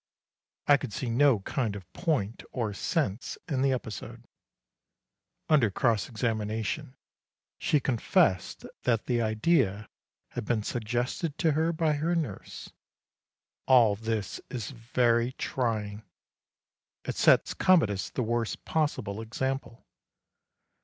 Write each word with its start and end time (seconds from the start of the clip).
I 0.65 0.77
could 0.77 0.93
see 0.93 1.11
no 1.11 1.41
kind 1.41 1.75
of 1.75 1.93
point 1.93 2.41
or 2.51 2.73
sense 2.73 3.37
in 3.47 3.61
the 3.61 3.71
episode. 3.71 4.25
Under 5.47 5.69
cross 5.69 6.09
examination, 6.09 6.95
she 7.59 7.79
confessed 7.79 8.65
that 8.81 9.05
the 9.05 9.21
idea 9.21 9.89
had 10.29 10.43
been 10.43 10.63
suggested 10.63 11.37
to 11.37 11.51
her 11.51 11.71
by 11.71 11.93
her 11.93 12.15
nurse. 12.15 12.73
All 13.67 13.95
this 13.95 14.41
is 14.49 14.71
very 14.71 15.33
trying. 15.33 16.01
It 17.05 17.15
sets 17.15 17.53
Commodus 17.53 18.09
the 18.09 18.23
worst 18.23 18.65
possible 18.65 19.21
example. 19.21 19.85